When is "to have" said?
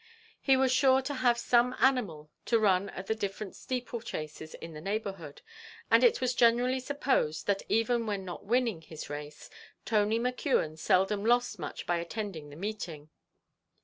1.03-1.37